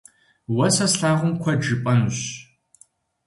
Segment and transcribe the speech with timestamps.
[0.55, 2.19] Уэ сэ слъагъум куэд жыпӏэнущ.